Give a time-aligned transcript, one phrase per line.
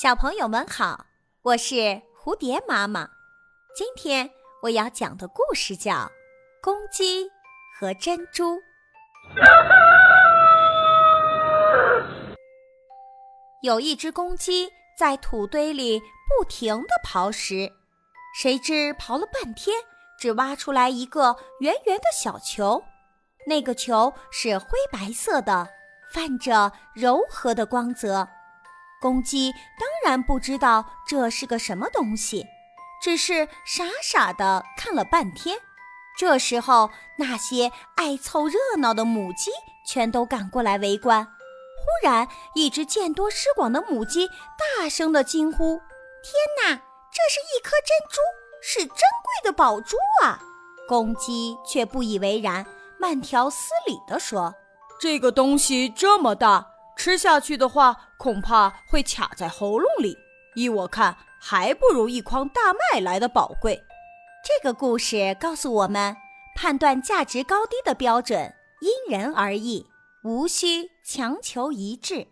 [0.00, 1.06] 小朋友们好，
[1.42, 1.74] 我是
[2.16, 3.08] 蝴蝶妈妈。
[3.74, 4.30] 今天
[4.62, 5.92] 我要讲的故事叫
[6.62, 7.28] 《公鸡
[7.76, 8.44] 和珍珠》。
[13.64, 17.72] 有一只公鸡在土堆里不停地刨食，
[18.40, 19.76] 谁知刨了半天，
[20.16, 22.84] 只挖出来一个圆圆的小球。
[23.48, 25.68] 那个球是灰白色的，
[26.12, 28.28] 泛着柔和的光泽。
[29.00, 32.46] 公鸡当然不知道这是个什么东西，
[33.00, 35.58] 只是傻傻的看了半天。
[36.18, 39.50] 这时候，那些爱凑热闹的母鸡
[39.86, 41.24] 全都赶过来围观。
[41.24, 44.28] 忽然，一只见多识广的母鸡
[44.78, 45.80] 大声的惊呼
[46.22, 48.20] ：“天哪，这是一颗珍珠，
[48.60, 50.40] 是珍贵的宝珠啊！”
[50.88, 52.66] 公鸡却不以为然，
[52.98, 54.54] 慢条斯理地说
[55.00, 56.66] ：“这个东西这么大。”
[57.08, 60.18] 吃下去的话，恐怕会卡在喉咙里。
[60.54, 63.82] 依我看，还不如一筐大麦来的宝贵。
[64.44, 66.14] 这个故事告诉我们，
[66.54, 69.86] 判断价值高低的标准因人而异，
[70.22, 72.28] 无需强求一致。